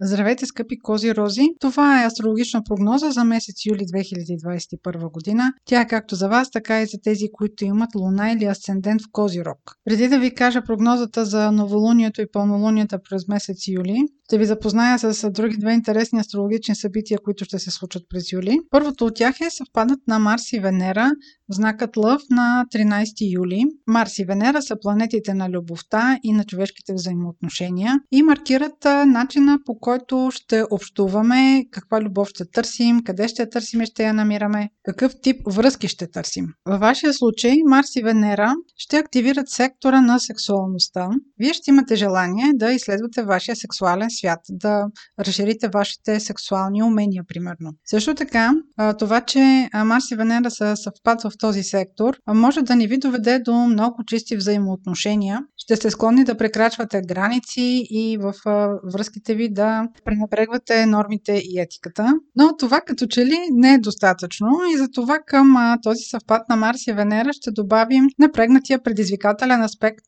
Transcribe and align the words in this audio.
Здравейте, 0.00 0.46
скъпи 0.46 0.78
кози 0.78 1.14
рози! 1.14 1.42
Това 1.60 2.02
е 2.02 2.06
астрологична 2.06 2.62
прогноза 2.64 3.10
за 3.10 3.24
месец 3.24 3.66
юли 3.66 3.80
2021 3.80 5.12
година. 5.12 5.52
Тя 5.64 5.80
е 5.80 5.86
както 5.86 6.14
за 6.14 6.28
вас, 6.28 6.50
така 6.50 6.82
и 6.82 6.86
за 6.86 6.98
тези, 7.02 7.26
които 7.32 7.64
имат 7.64 7.94
луна 7.94 8.32
или 8.32 8.44
асцендент 8.44 9.02
в 9.02 9.04
кози 9.12 9.44
рок. 9.44 9.58
Преди 9.84 10.08
да 10.08 10.18
ви 10.18 10.34
кажа 10.34 10.62
прогнозата 10.64 11.24
за 11.24 11.52
новолунието 11.52 12.22
и 12.22 12.30
пълнолунията 12.32 12.98
през 13.10 13.28
месец 13.28 13.68
юли, 13.68 13.98
ще 14.24 14.38
ви 14.38 14.46
запозная 14.46 14.98
с 14.98 15.30
други 15.30 15.56
две 15.56 15.72
интересни 15.72 16.18
астрологични 16.20 16.74
събития, 16.74 17.18
които 17.24 17.44
ще 17.44 17.58
се 17.58 17.70
случат 17.70 18.02
през 18.08 18.32
юли. 18.32 18.60
Първото 18.70 19.04
от 19.06 19.14
тях 19.14 19.40
е 19.40 19.50
съвпадат 19.50 20.00
на 20.08 20.18
Марс 20.18 20.52
и 20.52 20.60
Венера 20.60 21.10
знакът 21.50 21.96
Лъв 21.96 22.22
на 22.30 22.66
13 22.74 23.34
юли. 23.34 23.64
Марс 23.86 24.18
и 24.18 24.24
Венера 24.24 24.62
са 24.62 24.76
планетите 24.82 25.34
на 25.34 25.50
любовта 25.50 26.18
и 26.22 26.32
на 26.32 26.44
човешките 26.44 26.94
взаимоотношения 26.94 28.00
и 28.12 28.22
маркират 28.22 28.84
начина 29.06 29.58
по 29.64 29.78
който 29.88 30.30
ще 30.32 30.64
общуваме, 30.70 31.64
каква 31.70 32.00
любов 32.00 32.28
ще 32.28 32.50
търсим, 32.50 33.04
къде 33.04 33.28
ще 33.28 33.50
търсим 33.50 33.80
и 33.80 33.86
ще 33.86 34.04
я 34.04 34.14
намираме, 34.14 34.68
какъв 34.84 35.12
тип 35.22 35.40
връзки 35.46 35.88
ще 35.88 36.10
търсим. 36.10 36.46
Във 36.66 36.80
вашия 36.80 37.12
случай 37.12 37.54
Марс 37.66 37.96
и 37.96 38.02
Венера 38.02 38.54
ще 38.76 38.96
активират 38.96 39.48
сектора 39.48 40.00
на 40.00 40.20
сексуалността. 40.20 41.08
Вие 41.38 41.52
ще 41.52 41.70
имате 41.70 41.96
желание 41.96 42.52
да 42.54 42.72
изследвате 42.72 43.22
вашия 43.22 43.56
сексуален 43.56 44.10
свят, 44.10 44.40
да 44.50 44.84
разширите 45.20 45.68
вашите 45.74 46.20
сексуални 46.20 46.82
умения, 46.82 47.24
примерно. 47.28 47.72
Също 47.84 48.14
така, 48.14 48.52
това, 48.98 49.20
че 49.20 49.68
Марс 49.84 50.10
и 50.10 50.16
Венера 50.16 50.50
са 50.50 50.76
съвпад 50.76 51.22
в 51.22 51.30
този 51.38 51.62
сектор, 51.62 52.16
може 52.34 52.62
да 52.62 52.76
ни 52.76 52.86
ви 52.86 52.98
доведе 52.98 53.38
до 53.38 53.54
много 53.54 54.04
чисти 54.06 54.36
взаимоотношения. 54.36 55.40
Ще 55.56 55.76
сте 55.76 55.90
склонни 55.90 56.24
да 56.24 56.36
прекрачвате 56.36 57.02
граници 57.08 57.86
и 57.90 58.18
в 58.20 58.34
връзките 58.94 59.34
ви 59.34 59.52
да 59.52 59.77
пренебрегвате 60.04 60.86
нормите 60.86 61.32
и 61.32 61.60
етиката. 61.60 62.14
Но 62.36 62.56
това 62.56 62.80
като 62.80 63.06
че 63.06 63.26
ли 63.26 63.38
не 63.50 63.74
е 63.74 63.78
достатъчно 63.78 64.48
и 64.74 64.76
за 64.76 64.88
това 64.94 65.18
към 65.26 65.78
този 65.82 66.02
съвпад 66.02 66.48
на 66.48 66.56
Марс 66.56 66.86
и 66.86 66.92
Венера 66.92 67.32
ще 67.32 67.50
добавим 67.50 68.04
напрегнатия 68.18 68.82
предизвикателен 68.82 69.62
аспект, 69.62 70.04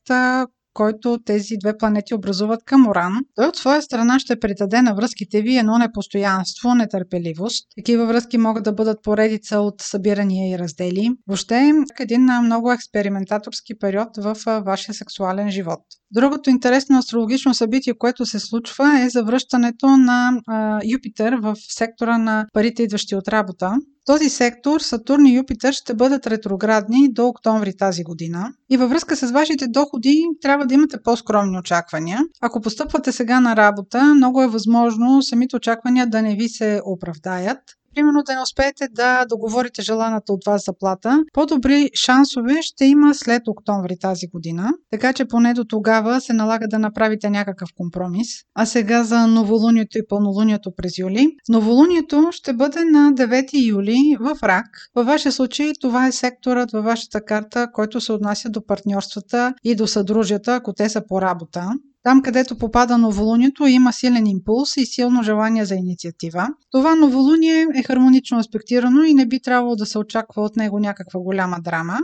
който 0.73 1.19
тези 1.25 1.55
две 1.57 1.77
планети 1.77 2.13
образуват 2.13 2.63
към 2.65 2.87
Уран, 2.87 3.13
той 3.35 3.47
от 3.47 3.55
своя 3.55 3.81
страна 3.81 4.19
ще 4.19 4.39
придаде 4.39 4.81
на 4.81 4.93
връзките 4.95 5.41
ви 5.41 5.57
едно 5.57 5.77
непостоянство, 5.77 6.75
нетърпеливост. 6.75 7.67
Такива 7.75 8.05
връзки 8.05 8.37
могат 8.37 8.63
да 8.63 8.73
бъдат 8.73 9.03
поредица 9.03 9.59
от 9.59 9.75
събирания 9.81 10.55
и 10.55 10.59
раздели. 10.59 11.11
Въобще 11.27 11.71
един 11.99 12.21
много 12.43 12.71
експериментаторски 12.71 13.79
период 13.79 14.09
в 14.17 14.35
вашия 14.65 14.95
сексуален 14.95 15.51
живот. 15.51 15.81
Другото 16.13 16.49
интересно 16.49 16.97
астрологично 16.97 17.53
събитие, 17.53 17.93
което 17.93 18.25
се 18.25 18.39
случва 18.39 19.01
е 19.01 19.09
завръщането 19.09 19.87
на 19.87 20.41
а, 20.47 20.79
Юпитер 20.91 21.33
в 21.33 21.55
сектора 21.69 22.17
на 22.17 22.45
парите, 22.53 22.83
идващи 22.83 23.15
от 23.15 23.27
работа. 23.27 23.73
Този 24.05 24.29
сектор 24.29 24.79
Сатурн 24.79 25.25
и 25.25 25.35
Юпитер 25.35 25.73
ще 25.73 25.93
бъдат 25.93 26.27
ретроградни 26.27 27.13
до 27.13 27.27
октомври 27.27 27.77
тази 27.77 28.03
година. 28.03 28.53
И 28.69 28.77
във 28.77 28.89
връзка 28.89 29.15
с 29.15 29.31
вашите 29.31 29.67
доходи 29.67 30.23
трябва 30.41 30.65
да 30.65 30.73
имате 30.73 30.97
по-скромни 31.03 31.59
очаквания. 31.59 32.19
Ако 32.41 32.61
постъпвате 32.61 33.11
сега 33.11 33.39
на 33.39 33.55
работа, 33.55 34.15
много 34.15 34.41
е 34.41 34.47
възможно 34.47 35.21
самите 35.21 35.55
очаквания 35.55 36.07
да 36.07 36.21
не 36.21 36.35
ви 36.35 36.49
се 36.49 36.81
оправдаят 36.85 37.59
примерно 37.95 38.23
да 38.23 38.35
не 38.35 38.41
успеете 38.41 38.87
да 38.91 39.25
договорите 39.25 39.81
желаната 39.81 40.33
от 40.33 40.45
вас 40.45 40.63
заплата, 40.65 41.23
по-добри 41.33 41.89
шансове 42.05 42.57
ще 42.61 42.85
има 42.85 43.13
след 43.13 43.47
октомври 43.47 43.97
тази 44.01 44.27
година, 44.27 44.73
така 44.91 45.13
че 45.13 45.25
поне 45.25 45.53
до 45.53 45.65
тогава 45.65 46.21
се 46.21 46.33
налага 46.33 46.67
да 46.67 46.79
направите 46.79 47.29
някакъв 47.29 47.69
компромис. 47.75 48.27
А 48.55 48.65
сега 48.65 49.03
за 49.03 49.27
новолунието 49.27 49.97
и 49.97 50.07
пълнолунието 50.09 50.71
през 50.77 50.97
юли. 50.97 51.27
Новолунието 51.49 52.27
ще 52.31 52.53
бъде 52.53 52.83
на 52.83 53.13
9 53.13 53.67
юли 53.69 54.17
в 54.19 54.43
Рак. 54.43 54.65
Във 54.95 55.05
вашия 55.05 55.31
случай 55.31 55.71
това 55.81 56.07
е 56.07 56.11
секторът 56.11 56.71
във 56.71 56.85
вашата 56.85 57.21
карта, 57.25 57.67
който 57.73 58.01
се 58.01 58.11
отнася 58.11 58.49
до 58.49 58.65
партньорствата 58.65 59.53
и 59.63 59.75
до 59.75 59.87
съдружията, 59.87 60.55
ако 60.55 60.73
те 60.73 60.89
са 60.89 61.01
по 61.07 61.21
работа. 61.21 61.69
Там, 62.03 62.21
където 62.21 62.57
попада 62.57 62.97
новолунието, 62.97 63.67
има 63.67 63.93
силен 63.93 64.27
импулс 64.27 64.77
и 64.77 64.85
силно 64.85 65.23
желание 65.23 65.65
за 65.65 65.75
инициатива. 65.75 66.47
Това 66.71 66.95
новолуние 66.95 67.67
е 67.75 67.83
хармонично 67.83 68.37
аспектирано 68.37 69.03
и 69.03 69.13
не 69.13 69.25
би 69.25 69.41
трябвало 69.41 69.75
да 69.75 69.85
се 69.85 69.99
очаква 69.99 70.41
от 70.41 70.55
него 70.55 70.79
някаква 70.79 71.19
голяма 71.19 71.57
драма. 71.61 71.99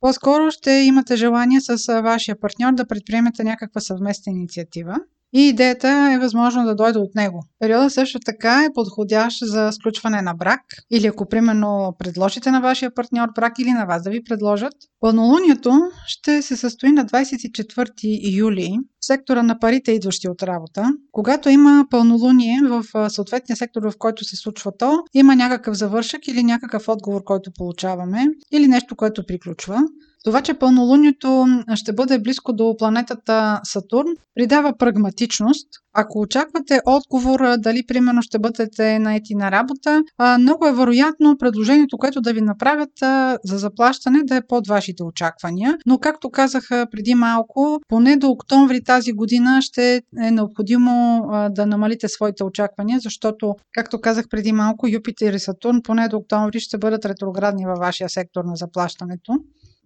По-скоро 0.00 0.50
ще 0.50 0.70
имате 0.70 1.16
желание 1.16 1.60
с 1.60 2.02
вашия 2.02 2.40
партньор 2.40 2.72
да 2.74 2.86
предприемете 2.86 3.44
някаква 3.44 3.80
съвместна 3.80 4.32
инициатива 4.32 4.96
и 5.32 5.48
идеята 5.48 6.10
е 6.14 6.18
възможно 6.18 6.64
да 6.64 6.74
дойде 6.74 6.98
от 6.98 7.14
него. 7.14 7.44
Периода 7.58 7.90
също 7.90 8.20
така 8.20 8.64
е 8.64 8.72
подходящ 8.74 9.38
за 9.42 9.72
сключване 9.72 10.22
на 10.22 10.34
брак 10.34 10.60
или 10.90 11.06
ако 11.06 11.28
примерно 11.28 11.94
предложите 11.98 12.50
на 12.50 12.60
вашия 12.60 12.94
партньор 12.94 13.28
брак 13.34 13.58
или 13.58 13.70
на 13.70 13.84
вас 13.84 14.02
да 14.02 14.10
ви 14.10 14.24
предложат. 14.24 14.74
Пълнолунието 15.00 15.72
ще 16.06 16.42
се 16.42 16.56
състои 16.56 16.92
на 16.92 17.04
24 17.06 18.36
юли 18.36 18.78
в 19.00 19.06
сектора 19.06 19.42
на 19.42 19.58
парите, 19.58 19.92
идващи 19.92 20.28
от 20.28 20.42
работа. 20.42 20.86
Когато 21.12 21.48
има 21.48 21.86
пълнолуние 21.90 22.60
в 22.62 23.10
съответния 23.10 23.56
сектор, 23.56 23.82
в 23.82 23.92
който 23.98 24.24
се 24.24 24.36
случва 24.36 24.72
то, 24.78 25.02
има 25.14 25.36
някакъв 25.36 25.76
завършък 25.76 26.28
или 26.28 26.42
някакъв 26.42 26.88
отговор, 26.88 27.24
който 27.24 27.50
получаваме 27.56 28.26
или 28.52 28.68
нещо, 28.68 28.96
което 28.96 29.26
приключва. 29.26 29.82
Това, 30.24 30.42
че 30.42 30.54
пълнолунието 30.54 31.46
ще 31.74 31.92
бъде 31.92 32.18
близко 32.18 32.52
до 32.52 32.76
планетата 32.78 33.60
Сатурн, 33.64 34.08
придава 34.34 34.72
прагматичност. 34.78 35.68
Ако 35.94 36.18
очаквате 36.18 36.80
отговор 36.86 37.40
дали 37.58 37.86
примерно 37.88 38.22
ще 38.22 38.38
бъдете 38.38 38.98
наети 38.98 39.34
на 39.34 39.50
работа, 39.50 40.02
много 40.38 40.66
е 40.66 40.72
вероятно 40.72 41.36
предложението, 41.38 41.98
което 41.98 42.20
да 42.20 42.32
ви 42.32 42.40
направят 42.40 42.90
за 43.44 43.58
заплащане 43.58 44.18
да 44.24 44.36
е 44.36 44.46
под 44.48 44.68
вашите 44.68 45.02
очаквания. 45.02 45.78
Но 45.86 45.98
както 45.98 46.30
казах 46.30 46.68
преди 46.68 47.14
малко, 47.14 47.80
поне 47.88 48.16
до 48.16 48.28
октомври 48.28 48.84
тази 48.84 49.12
година 49.12 49.62
ще 49.62 50.02
е 50.24 50.30
необходимо 50.30 51.26
да 51.50 51.66
намалите 51.66 52.08
своите 52.08 52.44
очаквания, 52.44 53.00
защото, 53.00 53.54
както 53.72 54.00
казах 54.00 54.28
преди 54.30 54.52
малко, 54.52 54.88
Юпитер 54.88 55.32
и 55.32 55.38
Сатурн 55.38 55.82
поне 55.82 56.08
до 56.08 56.16
октомври 56.16 56.60
ще 56.60 56.78
бъдат 56.78 57.04
ретроградни 57.04 57.66
във 57.66 57.78
вашия 57.78 58.08
сектор 58.08 58.44
на 58.44 58.56
заплащането 58.56 59.32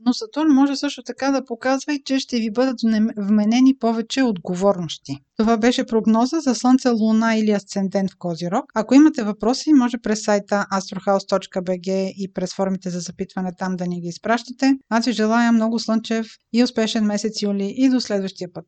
но 0.07 0.12
Сатурн 0.12 0.55
може 0.55 0.77
също 0.77 1.03
така 1.03 1.31
да 1.31 1.45
показва 1.45 1.95
и, 1.95 2.03
че 2.05 2.19
ще 2.19 2.37
ви 2.39 2.51
бъдат 2.51 2.77
вменени 3.17 3.79
повече 3.79 4.23
отговорности. 4.23 5.19
Това 5.37 5.57
беше 5.57 5.87
прогноза 5.87 6.41
за 6.41 6.55
Слънце, 6.55 6.89
Луна 6.89 7.37
или 7.37 7.51
Асцендент 7.51 8.11
в 8.11 8.17
Козирог. 8.19 8.65
Ако 8.75 8.95
имате 8.95 9.23
въпроси, 9.23 9.73
може 9.73 9.99
през 9.99 10.23
сайта 10.23 10.67
astrohouse.bg 10.73 12.12
и 12.17 12.33
през 12.33 12.55
формите 12.55 12.91
за 12.91 13.01
запитване 13.01 13.53
там 13.59 13.77
да 13.77 13.87
ни 13.87 14.01
ги 14.01 14.09
изпращате. 14.09 14.75
Аз 14.89 15.07
ви 15.07 15.12
желая 15.12 15.53
много 15.53 15.79
слънчев 15.79 16.27
и 16.53 16.63
успешен 16.63 17.05
месец 17.05 17.43
юли 17.43 17.75
и 17.77 17.89
до 17.89 18.01
следващия 18.01 18.53
път. 18.53 18.67